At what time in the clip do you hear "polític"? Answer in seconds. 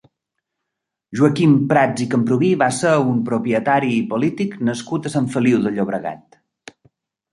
4.15-4.57